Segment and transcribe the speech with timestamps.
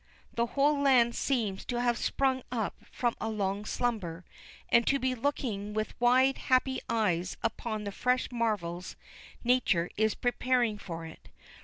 [0.33, 4.25] The whole land seems to have sprung up from a long slumber,
[4.69, 8.95] and to be looking with wide happy eyes upon the fresh marvels
[9.43, 11.29] Nature is preparing for it.